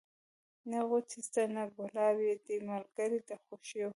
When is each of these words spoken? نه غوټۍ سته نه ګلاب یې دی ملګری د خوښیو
نه 0.69 0.79
غوټۍ 0.87 1.19
سته 1.27 1.41
نه 1.55 1.63
ګلاب 1.75 2.17
یې 2.27 2.33
دی 2.45 2.57
ملګری 2.69 3.19
د 3.29 3.31
خوښیو 3.43 3.89